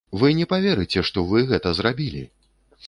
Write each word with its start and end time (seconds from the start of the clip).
Вы 0.21 0.29
не 0.39 0.45
паверыце, 0.53 1.03
што 1.11 1.27
вы 1.33 1.45
гэта 1.53 1.77
зрабілі! 1.83 2.25